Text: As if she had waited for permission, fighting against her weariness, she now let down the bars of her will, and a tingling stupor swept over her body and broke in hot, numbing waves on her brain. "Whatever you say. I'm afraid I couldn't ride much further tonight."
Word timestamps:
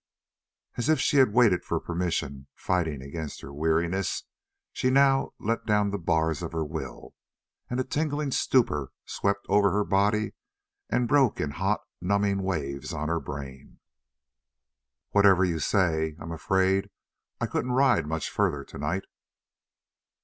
As 0.77 0.89
if 0.89 0.99
she 0.99 1.17
had 1.17 1.31
waited 1.31 1.63
for 1.63 1.79
permission, 1.79 2.47
fighting 2.55 3.03
against 3.03 3.41
her 3.41 3.53
weariness, 3.53 4.23
she 4.73 4.89
now 4.89 5.35
let 5.37 5.63
down 5.67 5.91
the 5.91 5.99
bars 5.99 6.41
of 6.41 6.53
her 6.53 6.65
will, 6.65 7.13
and 7.69 7.79
a 7.79 7.83
tingling 7.83 8.31
stupor 8.31 8.91
swept 9.05 9.45
over 9.47 9.69
her 9.69 9.83
body 9.83 10.33
and 10.89 11.07
broke 11.07 11.39
in 11.39 11.51
hot, 11.51 11.81
numbing 12.01 12.41
waves 12.41 12.93
on 12.95 13.09
her 13.09 13.19
brain. 13.19 13.77
"Whatever 15.11 15.45
you 15.45 15.59
say. 15.59 16.15
I'm 16.19 16.31
afraid 16.31 16.89
I 17.39 17.45
couldn't 17.45 17.73
ride 17.73 18.07
much 18.07 18.31
further 18.31 18.63
tonight." 18.63 19.03